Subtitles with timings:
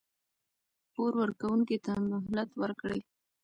[0.93, 2.99] پور ورکوونکي ته مهلت ورکړئ.